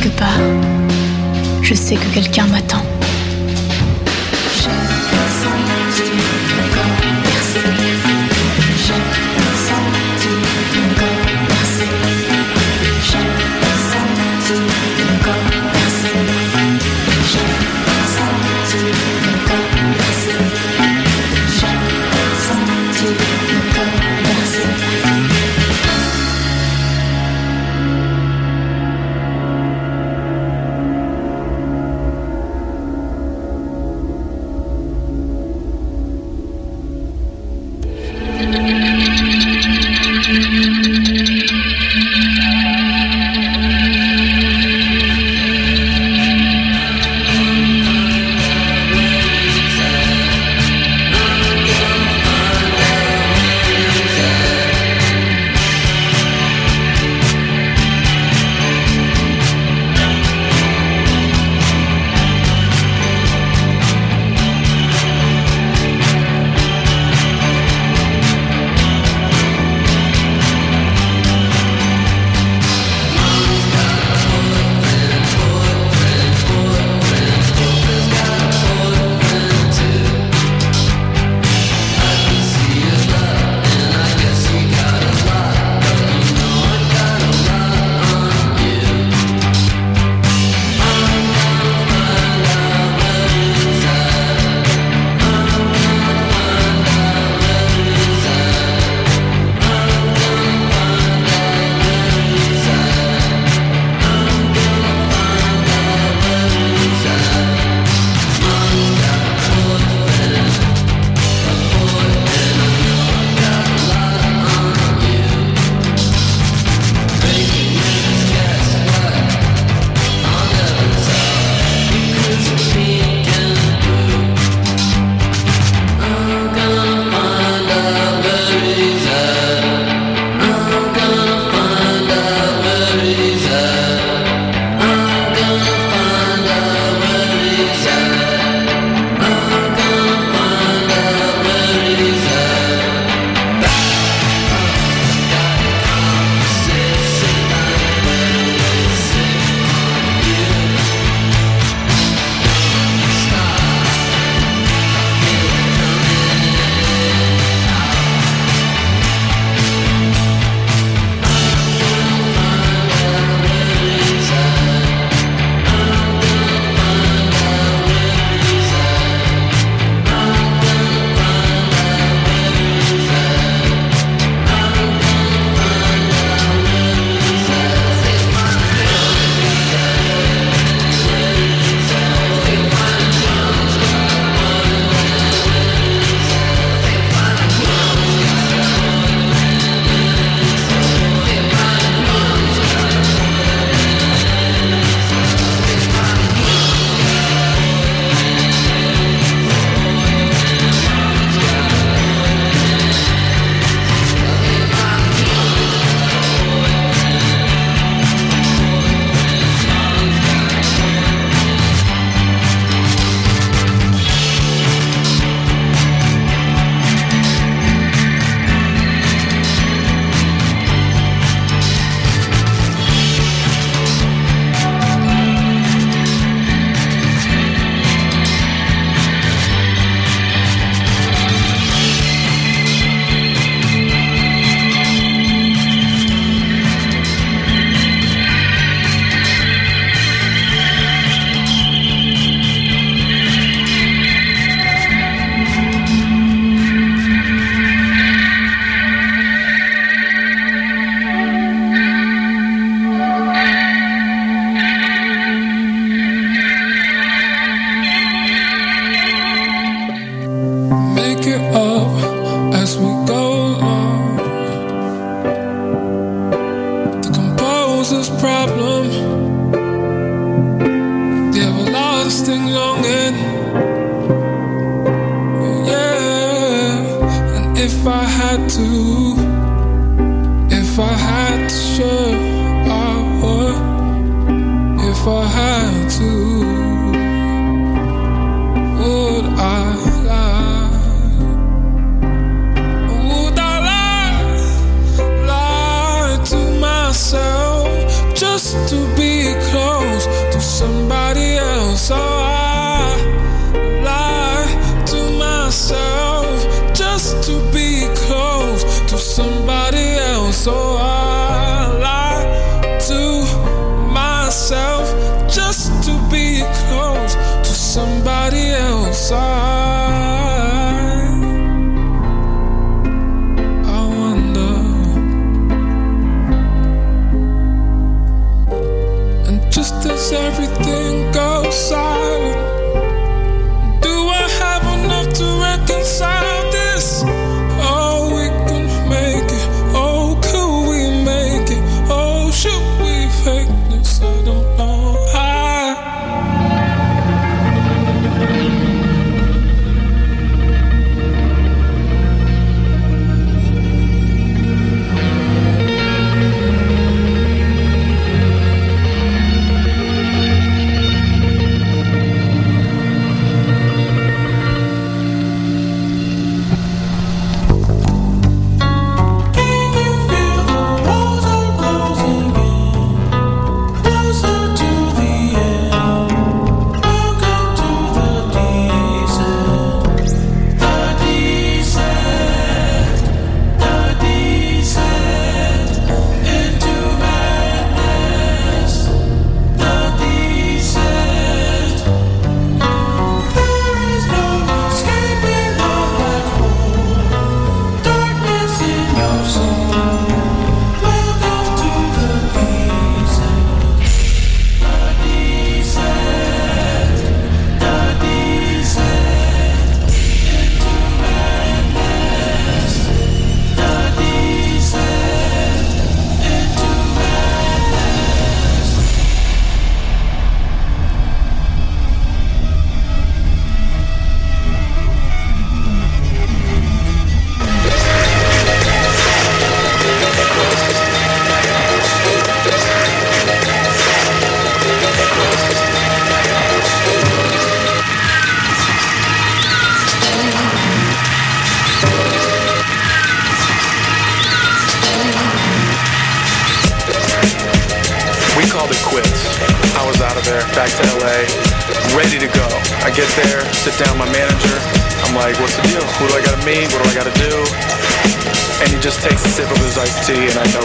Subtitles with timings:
[0.00, 0.40] quelque part,
[1.62, 2.82] je sais que quelqu'un m'attend.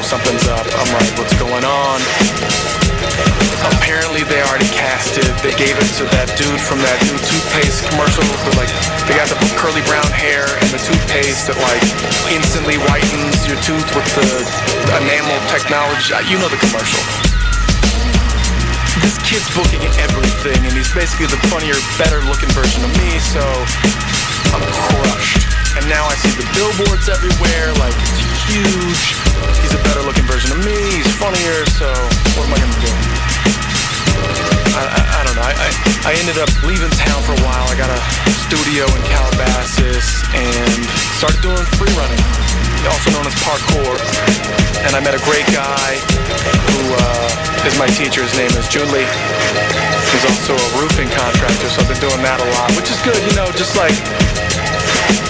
[0.05, 0.44] something
[48.05, 49.01] His name is Julie.
[50.13, 53.17] He's also a roofing contractor, so I've been doing that a lot, which is good,
[53.17, 53.97] you know, just like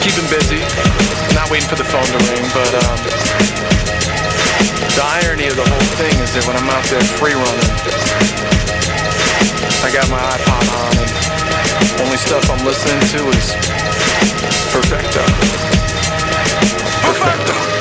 [0.04, 0.60] keeping busy,
[1.32, 3.00] not waiting for the phone to ring, but um,
[4.92, 7.72] the irony of the whole thing is that when I'm out there free running,
[9.80, 11.12] I got my iPod on and
[12.04, 13.56] only stuff I'm listening to is
[14.76, 15.24] Perfecto.
[17.08, 17.75] Perfecto.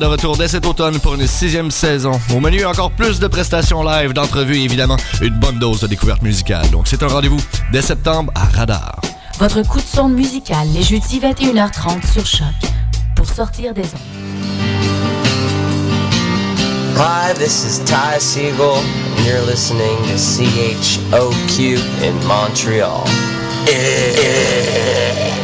[0.00, 2.12] De retour dès cet automne pour une sixième saison.
[2.34, 6.22] Au menu, encore plus de prestations live, d'entrevues et évidemment une bonne dose de découverte
[6.22, 6.68] musicale.
[6.70, 7.40] Donc c'est un rendez-vous
[7.70, 9.00] dès septembre à Radar.
[9.38, 12.46] Votre coup de sonde musical les jeudis 21h30 sur Choc
[13.14, 14.00] pour sortir des ondes.
[16.96, 18.76] Hi, this is Ty Siegel,
[19.16, 23.04] and you're listening to CHOQ in Montreal.
[23.66, 25.39] Look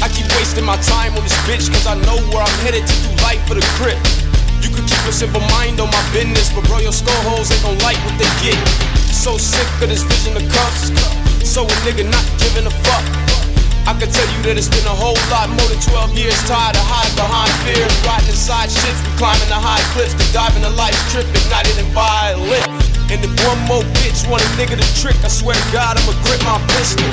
[0.00, 2.94] I keep wasting my time on this bitch cause I know where I'm headed to
[3.02, 3.98] do life for the grip.
[4.62, 7.62] You could keep a simple mind on my business, but bro, your skull holes ain't
[7.64, 8.54] gon' like what they get.
[9.10, 10.94] So sick of this vision of cuffs,
[11.42, 13.13] so a nigga not giving a fuck.
[13.84, 16.72] I can tell you that it's been a whole lot more than 12 years tired
[16.72, 17.84] of hiding behind fear.
[18.08, 21.92] Riding inside ships, we climbing the high cliffs, to diving the life's trip, ignited and
[21.92, 22.64] violent.
[23.12, 26.16] And if one more bitch want a nigga to trick, I swear to God, I'ma
[26.24, 27.04] grip my pistol.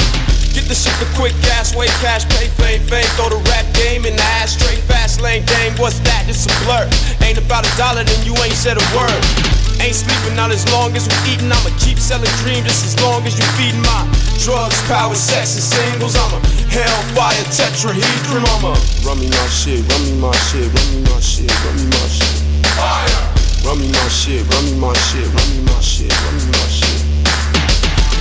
[0.55, 3.07] Get the shit the quick gas, way cash, pay fame, fame.
[3.19, 5.75] Throw the rap game in the ashtray, fast lane game.
[5.75, 6.23] What's that?
[6.31, 6.87] It's a blur.
[7.19, 9.60] Ain't about a dollar, then you ain't said a word.
[9.81, 11.51] Ain't sleeping not as long as we eating.
[11.51, 14.05] I'ma keep selling dreams just as long as you feeding my
[14.37, 16.15] drugs, power, sex, and singles.
[16.15, 18.45] I'm a hellfire tetrahedron.
[18.45, 21.75] I'm a run me my shit, run me my shit, run me my shit, run
[21.81, 22.37] me my shit.
[22.77, 23.41] Fire.
[23.65, 26.67] Run me my shit, run me my shit, run me my shit, run me my
[26.67, 26.90] shit.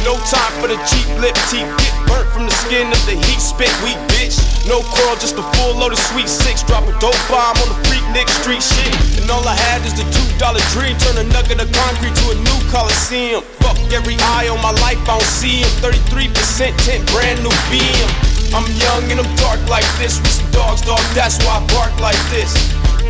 [0.04, 1.69] No time for the cheap lip teeth.
[1.76, 3.40] Get burnt from the skin of the heat.
[3.40, 4.40] Spit weak, bitch.
[4.64, 6.62] No curl, just a full load of sweet six.
[6.64, 8.92] Drop a dope bomb on the freak Nick Street shit.
[9.21, 10.97] And all I had is the two dollar dream.
[11.04, 13.45] Turn a nugget of concrete to a new coliseum.
[13.61, 15.71] Fuck every eye on my life, I don't see him.
[15.85, 16.33] 33%
[16.80, 18.11] tint, brand new BM.
[18.57, 20.16] I'm young and I'm dark like this.
[20.25, 21.04] We some dogs, dog.
[21.12, 22.57] That's why I bark like this.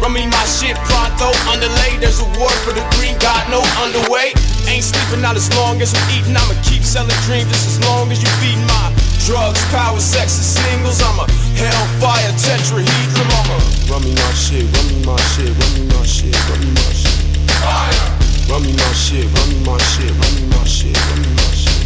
[0.02, 1.96] Run me my shit pronto, underlay.
[2.02, 4.34] There's a war for the green, got no underway.
[4.70, 6.36] Ain't sleeping out as long as I'm eating.
[6.36, 8.94] I'ma keep selling dreams just as long as you feed my
[9.26, 11.02] drugs, power, sex, and singles.
[11.02, 11.26] I'm a
[11.58, 13.26] hellfire tetrahedron.
[13.34, 13.58] I'm a
[13.90, 16.86] run me my shit, run me my shit, run me my shit, run me my
[16.94, 17.18] shit.
[17.58, 18.20] Fire.
[18.48, 21.50] Run me my shit, run me my shit, run me my shit, run me my
[21.50, 21.78] shit.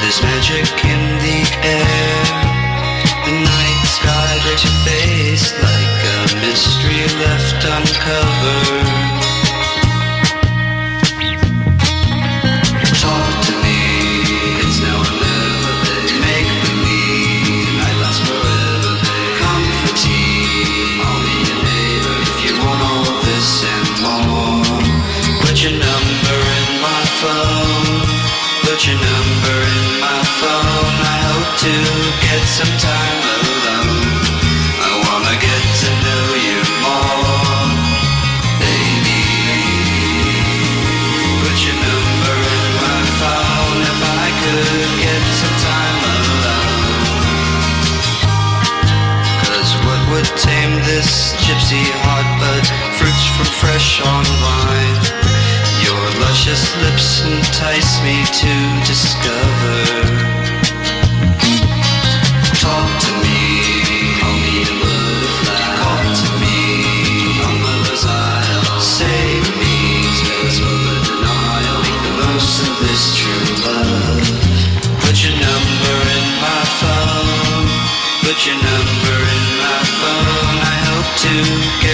[0.00, 2.38] There's magic in the air.
[5.62, 8.88] Like a mystery left uncovered.
[13.00, 13.80] Talk to me,
[14.60, 14.80] it's.
[16.20, 17.80] Make believe,
[18.28, 18.94] forever.
[21.48, 24.80] your neighbor if you want all this and more.
[25.40, 28.00] Put your number in my phone.
[28.62, 30.94] Put your number in my phone.
[31.00, 31.74] I hope to
[32.20, 33.37] get some time
[51.48, 52.64] gypsy heart but
[53.00, 55.00] fruits from fresh on vine?
[55.80, 58.52] Your luscious lips entice me to
[58.84, 59.80] discover.
[62.52, 63.40] Talk to me,
[64.20, 65.72] I'll a butterfly.
[65.80, 66.58] Talk to me.
[68.76, 70.04] Save me.
[71.80, 74.20] Make the most of this true love.
[75.00, 77.68] Put your number in my phone.
[78.20, 78.60] Put your
[81.18, 81.87] to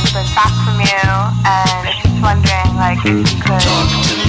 [0.00, 0.96] haven't heard back from you,
[1.44, 4.19] and I was just wondering like if you could.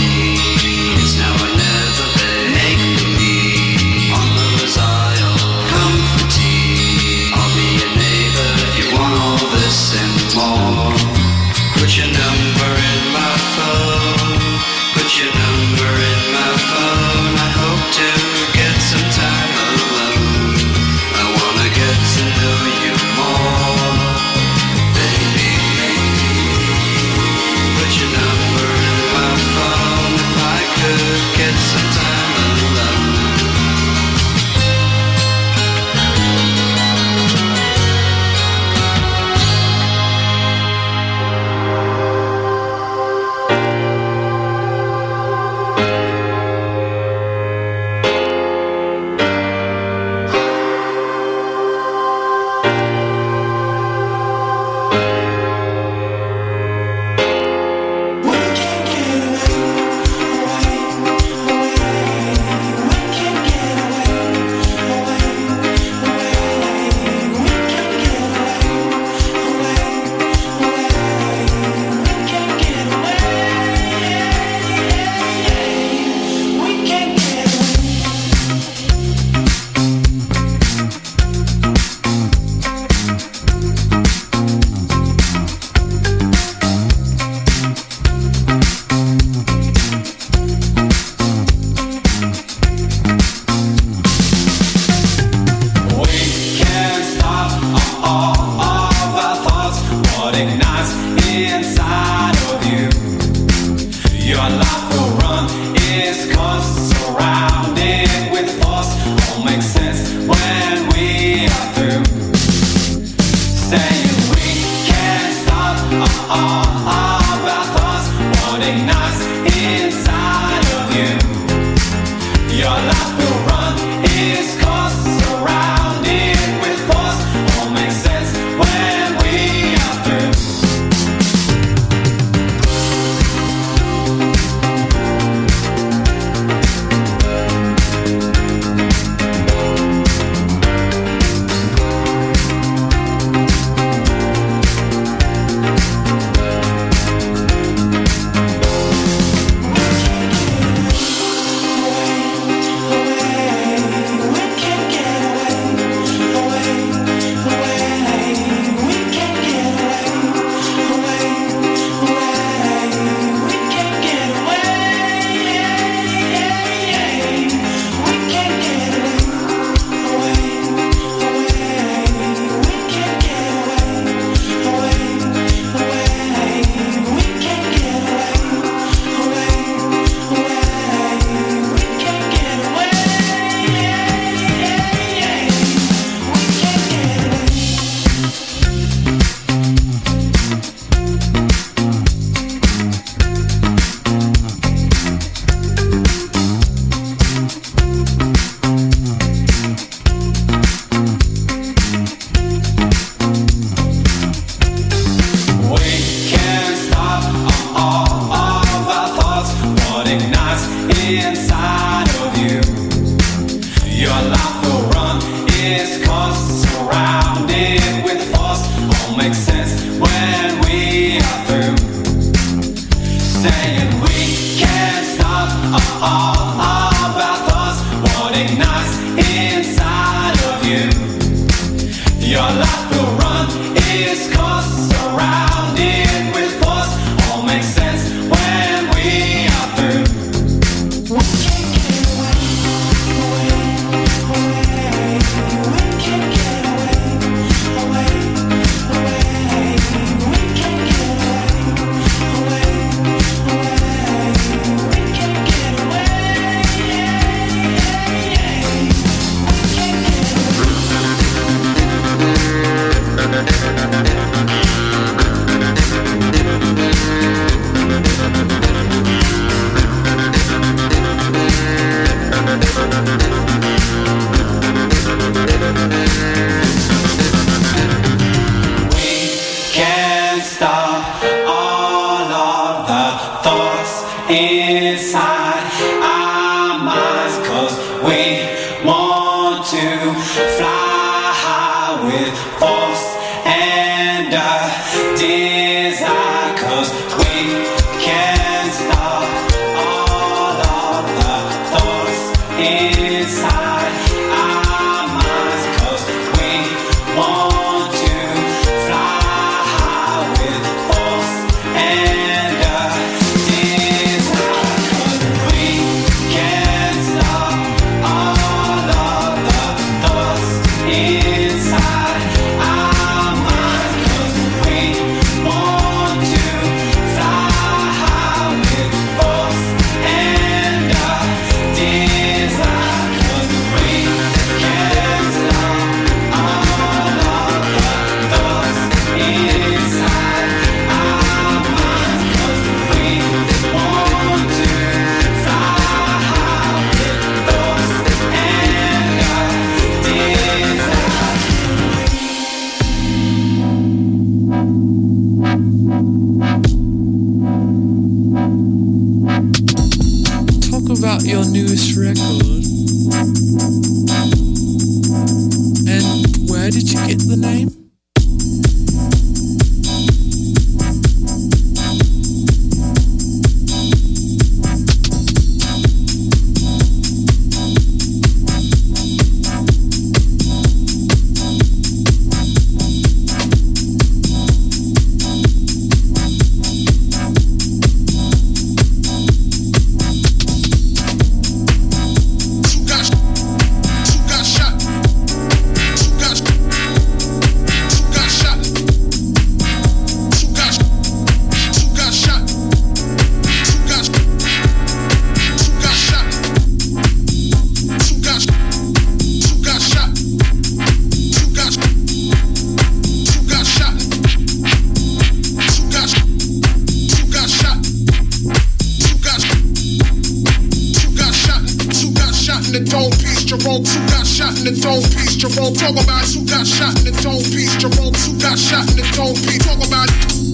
[425.41, 427.75] Jerome, talk about you got shot in the dome piece.
[427.77, 429.57] Jerome, you got shot in the dome piece.
[429.65, 430.50] Talk about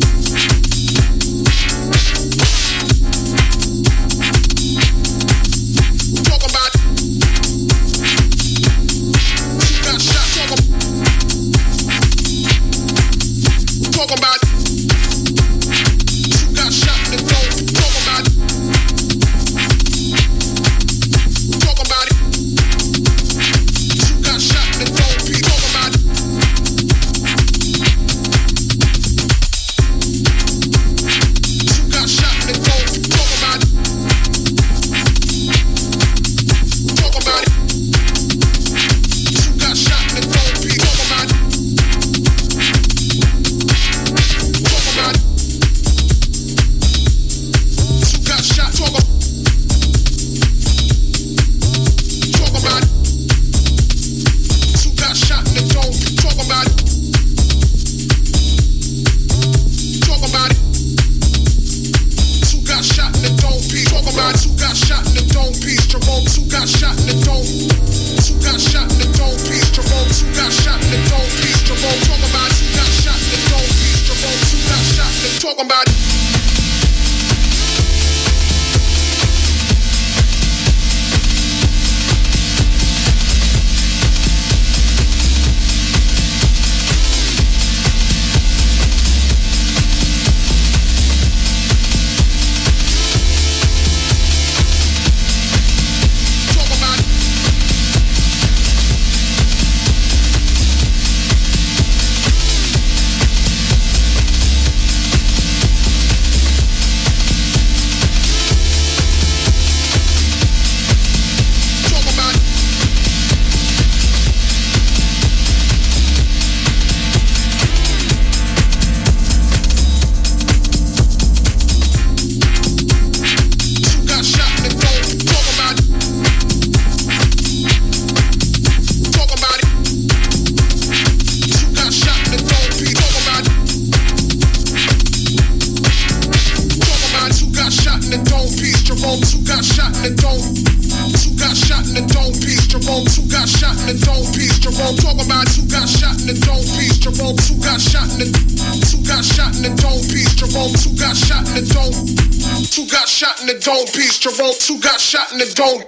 [152.87, 154.19] got shot in the dome piece.
[154.19, 155.83] Jerome two got shot in the dome.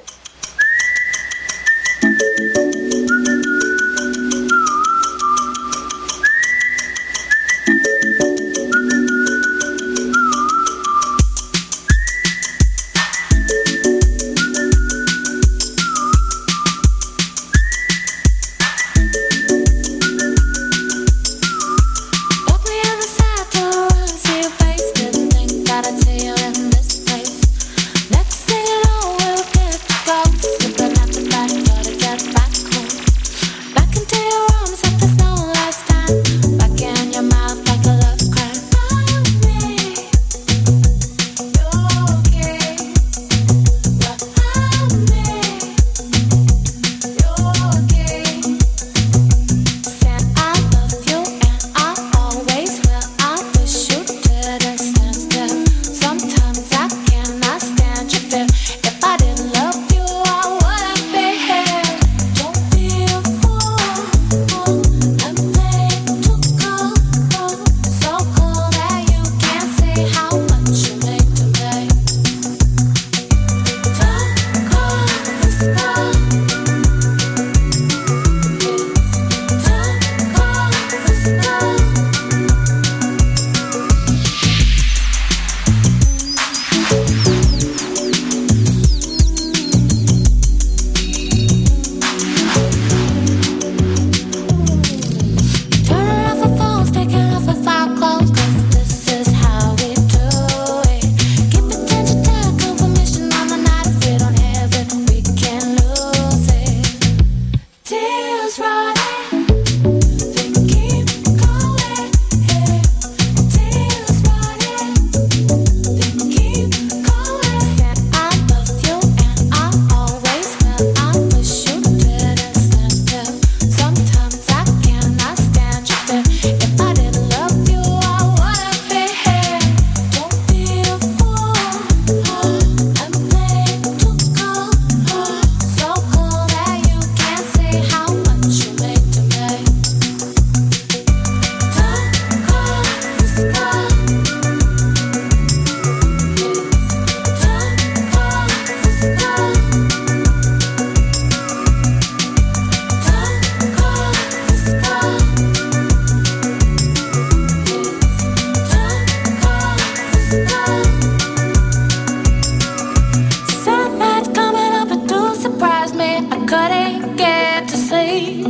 [166.79, 168.45] Couldn't get to sleep.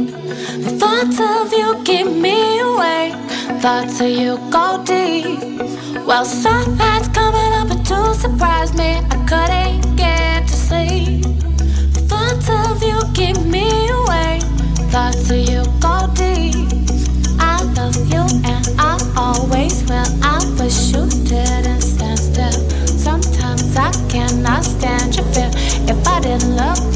[0.66, 3.16] The thoughts of you keep me awake.
[3.60, 5.40] Thoughts of you go deep.
[6.06, 9.02] Well, sunlight's coming up, it do surprise me.
[9.14, 11.24] I couldn't get to sleep.
[11.96, 14.44] The thoughts of you keep me awake.
[14.94, 16.70] Thoughts of you go deep.
[17.40, 20.10] I love you and I always will.
[20.22, 22.58] I wish you didn't stand still.
[23.08, 25.50] Sometimes I cannot stand your fear.
[25.92, 26.89] If I didn't love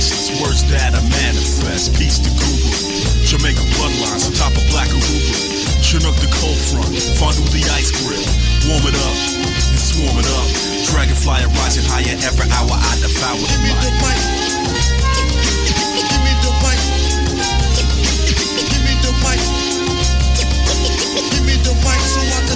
[0.00, 0.40] prices.
[0.40, 2.72] Words that I manifest, peace to Google.
[3.28, 5.36] Jamaica bloodlines on top of black Aruba.
[5.84, 6.88] Chinook the cold front,
[7.20, 8.24] fondle the ice grill.
[8.64, 10.48] Warm it up, and swarm it up.
[10.88, 14.20] Dragonfly rising higher every hour I devour Give me the mic.
[16.08, 16.80] Give me the mic.
[18.72, 19.40] Give me the mic.
[21.28, 22.49] Give me the mic so I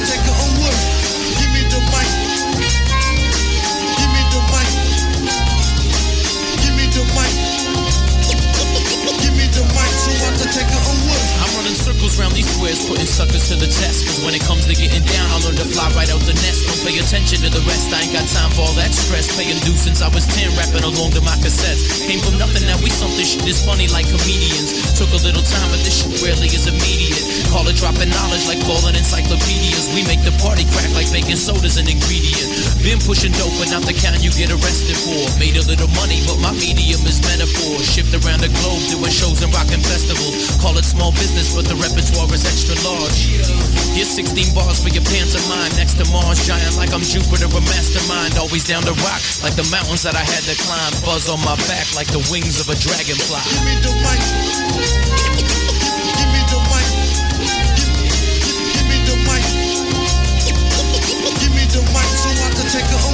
[11.75, 14.07] circles round these squares, putting suckers to the test.
[14.07, 16.67] Cause when it comes to getting down, I learn to fly right out the nest.
[16.67, 19.31] Don't pay attention to the rest, I ain't got time for all that stress.
[19.35, 22.07] Paying due since I was 10, rapping along to my cassettes.
[22.07, 24.95] Came from nothing, now we something shit is funny like comedians.
[24.99, 27.23] Took a little time, but this shit rarely is immediate.
[27.51, 29.91] Call it dropping knowledge like falling encyclopedias.
[29.95, 32.51] We make the party crack like baking soda's an ingredient.
[32.83, 35.21] Been pushing dope, but not the kind you get arrested for.
[35.41, 37.77] Made a little money, but my medium is metaphor.
[37.83, 40.57] Shipped around the globe, doing shows and rocking festivals.
[40.61, 43.33] Call it small business, but the repertoire is extra large.
[43.97, 45.71] Here's 16 bars for your pantomime.
[45.77, 48.37] Next to Mars, giant like I'm Jupiter, a mastermind.
[48.37, 50.93] Always down to rock, like the mountains that I had to climb.
[51.05, 53.41] Buzz on my back like the wings of a dragonfly.
[53.49, 54.21] Give me the mic.
[56.19, 56.89] Give me the mic.
[58.75, 59.45] Give me the mic.
[61.41, 63.14] Give me the mic so I can take it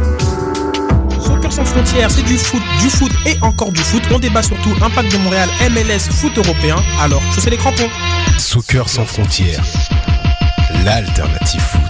[1.61, 4.01] Sans frontières, c'est du foot, du foot et encore du foot.
[4.11, 6.75] On débat surtout impact de Montréal, MLS, foot européen.
[6.99, 7.87] Alors, chaussez les crampons.
[8.39, 9.63] Soccer sans frontières,
[10.83, 11.81] l'alternative foot.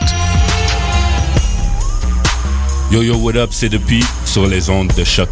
[2.91, 5.29] Yo yo, what up, c'est depuis sur les ondes de choc.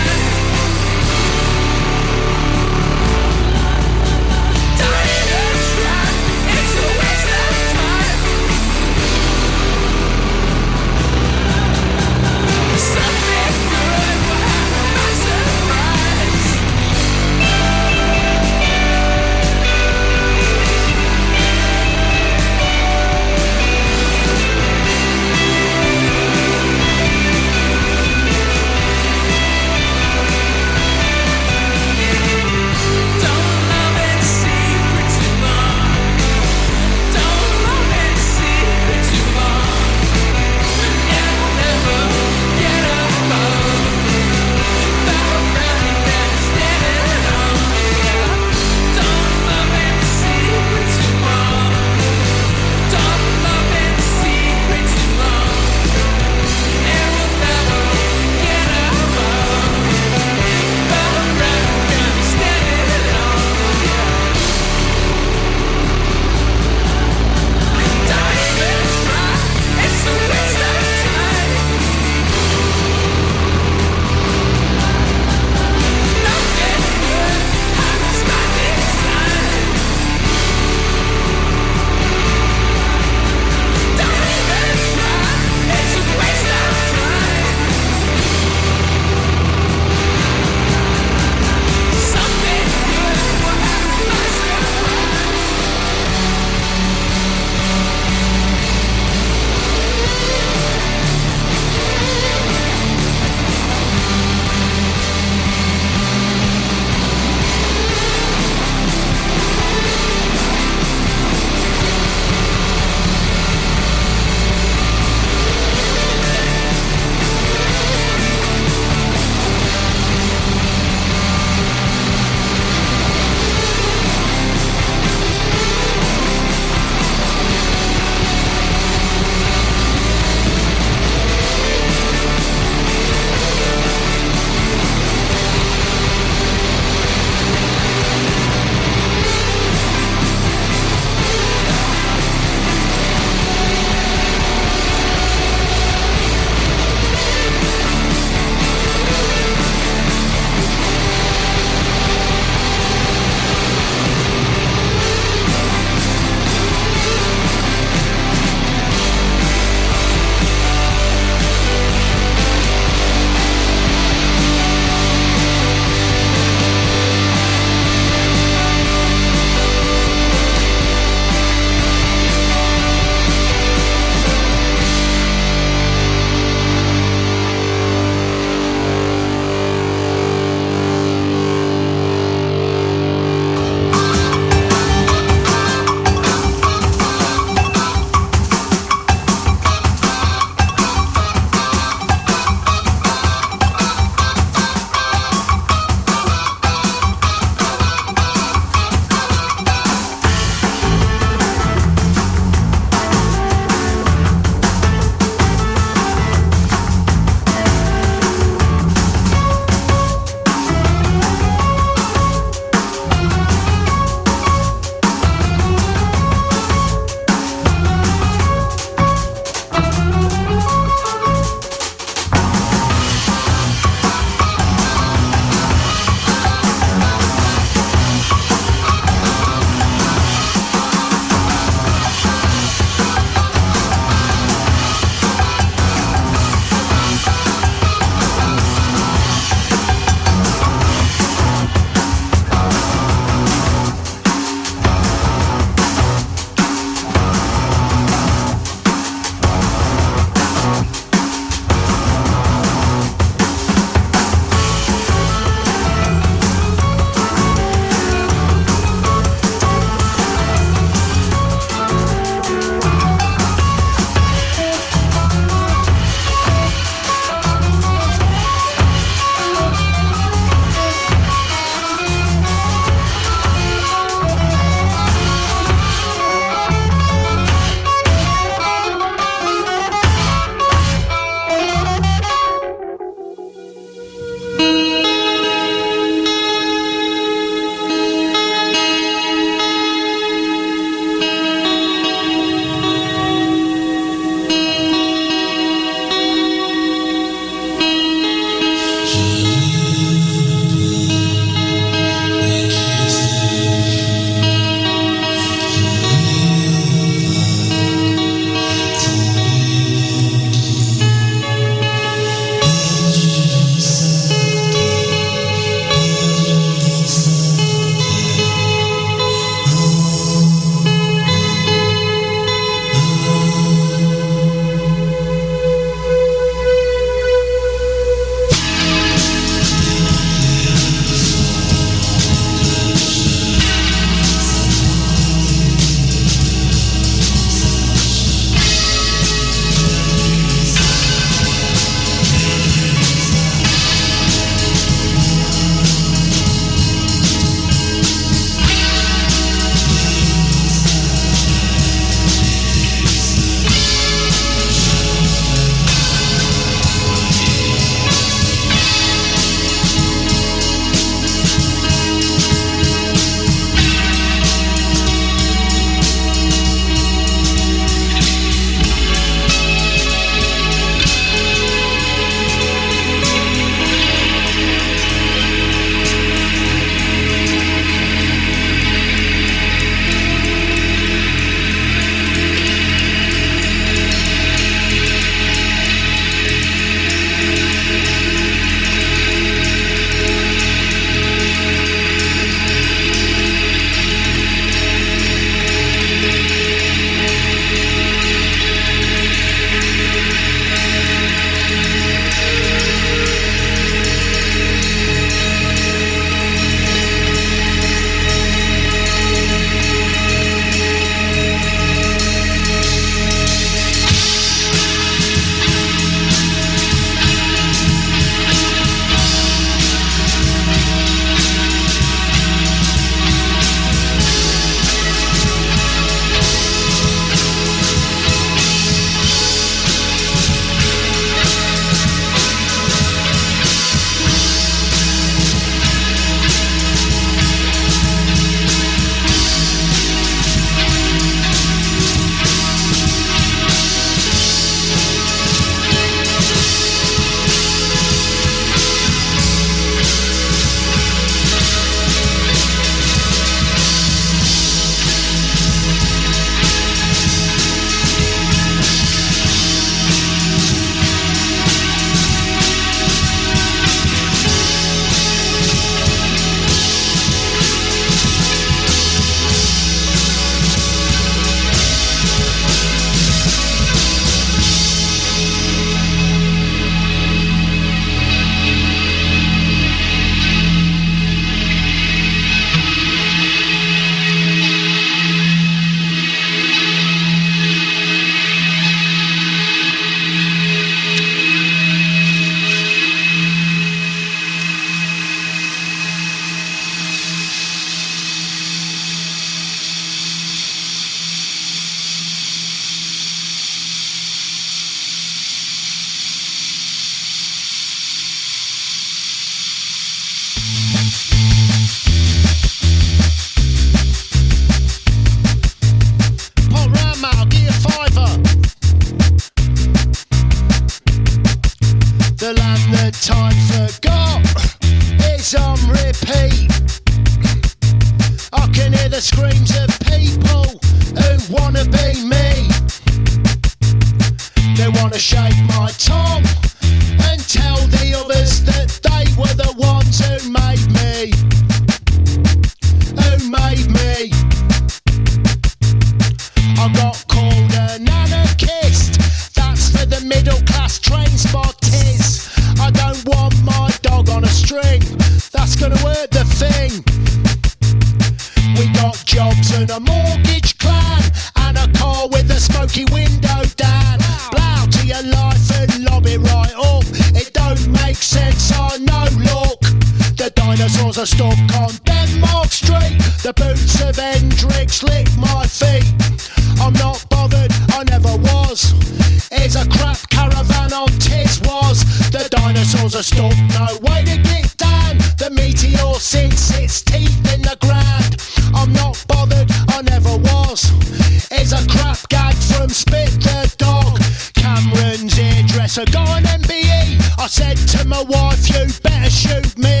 [595.91, 597.19] So go on MBE.
[597.37, 600.00] I said to my wife, you better shoot me.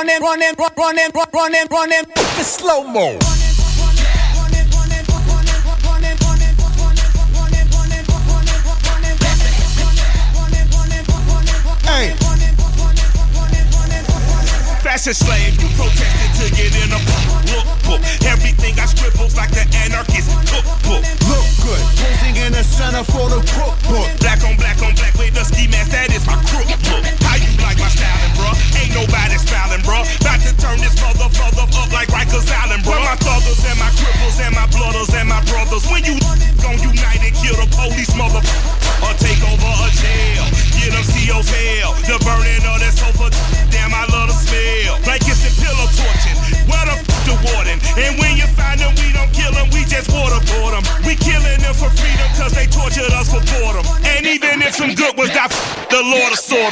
[0.00, 3.18] running, running, running, running, running, the slow mo.
[11.84, 12.14] Hey.
[14.82, 15.39] Fastest slave.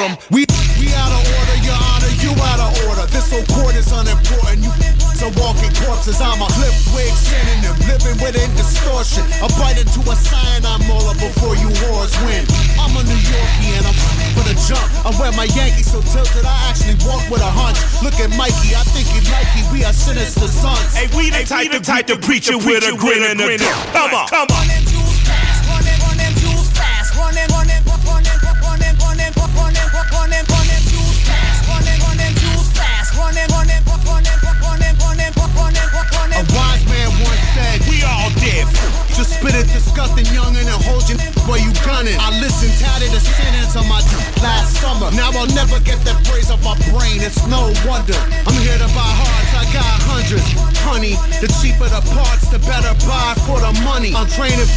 [0.08, 0.18] them.
[0.30, 0.46] We
[0.80, 3.04] we out of order, your honor, you out of order.
[3.12, 4.64] This whole court is unimportant.
[4.64, 4.72] You
[5.26, 6.20] are walking corpses.
[6.22, 9.26] I'm a flip wig synonym, living within distortion.
[9.42, 12.46] I bite into a cyanide molar before you wars win.
[12.80, 13.96] I'm a New Yorkie and I'm
[14.32, 14.86] for the jump.
[15.04, 17.78] I wear my Yankees so tilted, I actually walk with a hunch.
[18.00, 19.62] Look at Mikey, I think he Mikey.
[19.74, 20.94] We are sinister sons.
[20.94, 23.40] Hey, we the hey, type, we the type to preach it with a grin and
[23.40, 23.58] a grin.
[23.92, 24.78] Come on, come on.
[39.18, 41.18] Just spit it, disgusting, young and hold you.
[41.50, 42.14] where you gunning.
[42.22, 43.98] I listen, tatted the sentence on my
[44.38, 45.10] last summer.
[45.10, 48.14] Now I'll never get that praise off my brain, it's no wonder.
[48.46, 50.46] I'm here to buy hearts, I got hundreds.
[50.86, 54.14] Honey, the cheaper the parts, the better buy for the money.
[54.14, 54.70] I'm training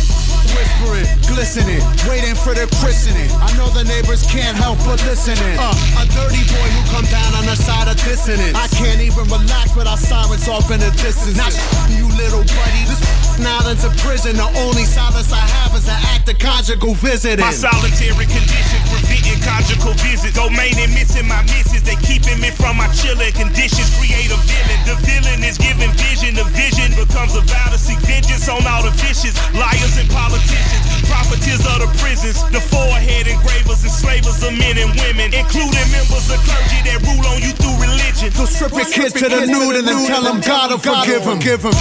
[0.56, 3.30] whispering, glistening, waiting for the christening.
[3.40, 5.56] I know the neighbors can't help but listening.
[5.57, 8.56] Uh, a dirty boy who come down on the side of dissonance.
[8.57, 11.38] I can't even relax without sirens off in the distance.
[11.38, 11.53] Not
[11.95, 12.84] you little buddy.
[12.90, 13.02] This
[13.61, 14.36] island's a prison.
[14.36, 17.45] The only silence I have is an act of conjugal visiting.
[17.45, 20.35] My solitary condition preventing conjugal visits.
[20.35, 21.81] Domain and missing my misses.
[21.81, 23.88] They keeping me from my chilling conditions.
[23.95, 24.80] Create a villain.
[24.84, 26.35] The villain is giving vision.
[26.35, 30.84] The vision becomes a vow to seek vengeance on all the vicious liars and politicians.
[31.07, 32.38] Profiteers of the prisons.
[32.51, 37.39] The forehead engravers, enslavers of men and women, including members of clergy that rule on
[37.39, 38.30] you through religion.
[38.35, 41.39] So strip your kids to the nude and then tell them God will forgive them.
[41.39, 41.73] Give them.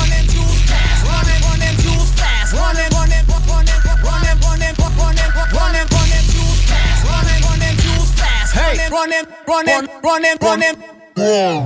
[8.70, 10.76] Hey, run them, run them, run them, run them.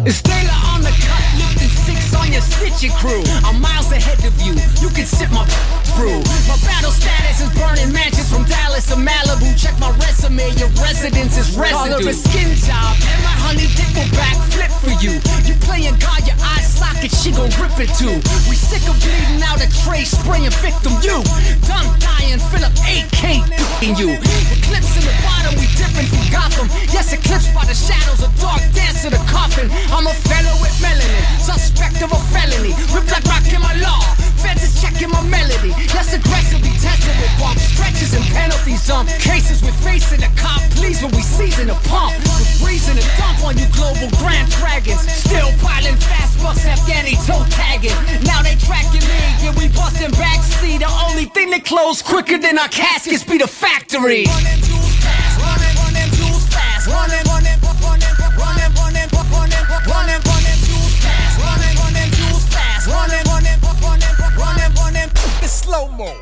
[0.07, 3.23] It's Taylor on the cut, lifting six on your stitching crew.
[3.45, 4.55] I'm miles ahead of you.
[4.81, 5.45] You can sip my
[5.97, 6.21] brew.
[6.47, 9.55] My battle status is burning mansions from Dallas to Malibu.
[9.59, 12.05] Check my resume, your residence is residue.
[12.05, 15.19] Her a skin job, and my honey dick will backflip for you.
[15.47, 18.19] You playing God, your eye socket, she gon' rip it too.
[18.51, 21.23] We sick of bleeding out a tray, spraying victim you.
[21.67, 23.47] Done dying, fill up AK
[23.83, 24.19] in you.
[24.51, 26.67] Eclipse in the bottom, we dipping from Gotham.
[26.91, 29.71] Yes, eclipsed by the shadows, a dark dance to the coffin.
[29.95, 32.75] I'm a fellow with melanin, suspect of a felony.
[32.91, 34.03] Rip like rock in my law.
[34.45, 35.73] Feds is checking my melody.
[35.93, 38.89] Less aggressively tested with stretches and penalties.
[38.91, 40.61] on cases we're facing a cop.
[40.79, 45.01] Please when we season a pump with reason a dump on you global grand dragons.
[45.11, 47.97] Still piling fast bucks, Afghani toe tagging.
[48.25, 50.81] Now they tracking me, yeah we busting backseat.
[50.81, 54.25] The only thing that close quicker than our caskets be the factory.
[54.25, 56.11] Running them
[56.51, 60.24] fast, Running, running, running, running, running, running, running.
[65.97, 66.13] Como.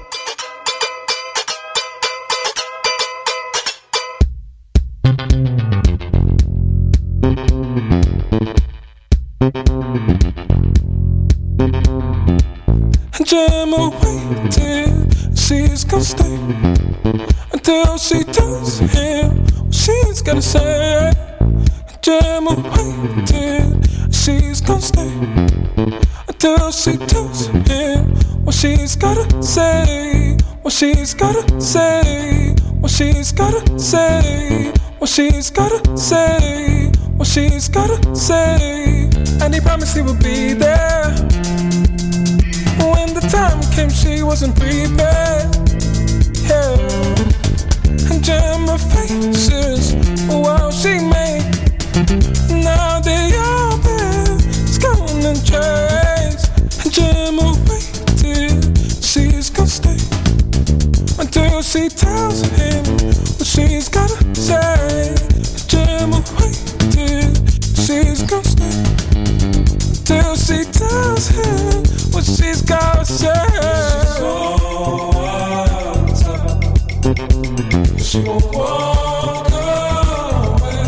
[13.25, 16.39] Jam away till she's gonna stay
[17.53, 21.13] until she tells him what she's gonna say.
[22.03, 23.81] Jam away till
[24.11, 25.13] she's gonna stay
[26.29, 27.52] until she tells
[28.63, 30.37] she's gotta say.
[30.63, 32.55] What she's gotta say.
[32.79, 34.73] What she's gotta say.
[34.99, 36.93] What she's gotta say.
[37.17, 39.11] What she's gotta say.
[39.43, 41.11] And he promised he would be there.
[42.93, 45.51] When the time came, she wasn't prepared.
[46.49, 46.77] Yeah.
[48.11, 49.95] And Gemma faces,
[50.29, 51.43] wow, she made.
[52.63, 56.43] Now they all there, it's gonna change.
[56.83, 57.92] And Gemma waited,
[61.63, 62.85] until she tells him
[63.39, 65.15] what she's gotta say.
[65.69, 67.37] Gemma waited,
[67.77, 68.83] she's gonna stay
[70.05, 73.33] till she tells him what she's gotta say.
[73.95, 74.59] She's so
[77.99, 79.53] She won't walk
[80.63, 80.87] away.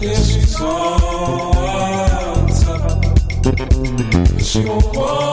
[0.00, 0.70] Yeah, she's so
[4.40, 5.29] She won't walk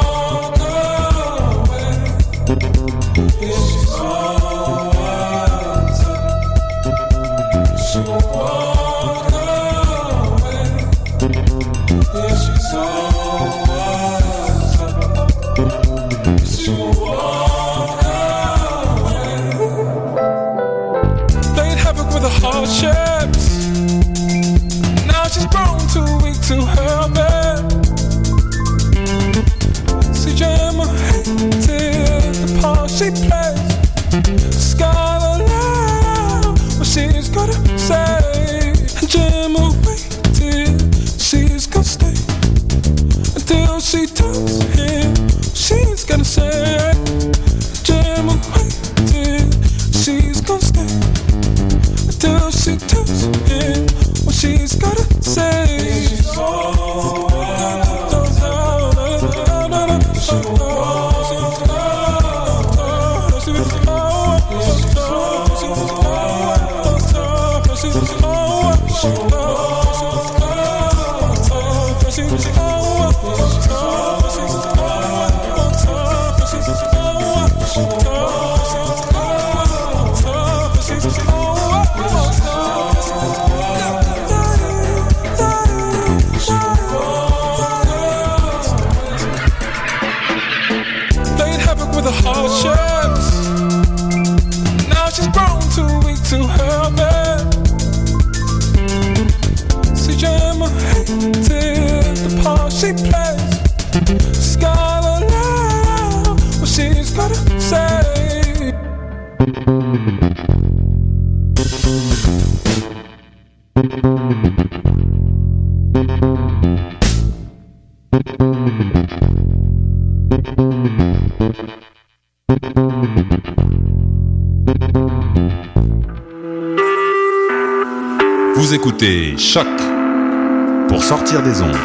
[131.08, 131.78] sortir des ondes.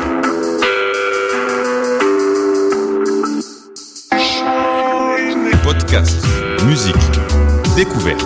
[5.62, 6.27] Podcast,
[6.66, 6.97] musique,
[7.77, 8.20] découverte.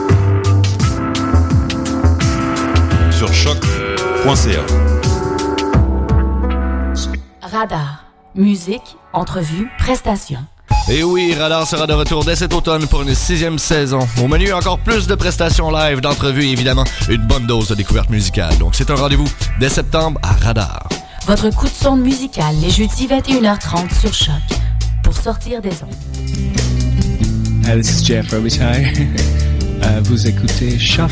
[3.10, 4.64] Sur choc.ca.
[7.42, 8.04] Radar.
[8.34, 10.46] Musique, entrevue, prestations.
[10.88, 13.98] Et oui, Radar sera de retour dès cet automne pour une sixième saison.
[14.22, 18.08] Au menu, encore plus de prestations live, d'entrevues et évidemment une bonne dose de découverte
[18.08, 18.56] musicale.
[18.58, 20.88] Donc c'est un rendez-vous dès septembre à Radar.
[21.26, 24.34] Votre coup de sonde musical les jeudis 21h30 sur Choc.
[25.02, 25.92] Pour sortir des ondes.
[27.64, 28.86] Uh, this is Jeff Robitaille.
[29.82, 31.10] uh, vous écoutez Choc.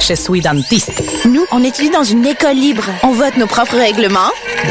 [0.00, 1.02] Je suis dentiste.
[1.24, 2.84] Nous, on étudie dans une école libre.
[3.02, 4.30] On vote nos propres règlements.